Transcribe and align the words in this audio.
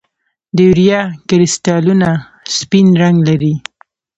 د 0.55 0.57
یوریا 0.67 1.01
کرسټلونه 1.27 2.09
سپین 2.57 2.87
رنګ 3.01 3.17
لري. 3.29 3.53